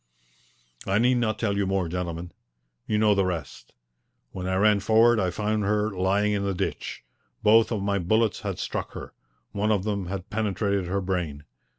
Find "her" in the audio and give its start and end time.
5.63-5.91, 8.93-9.13, 10.87-11.01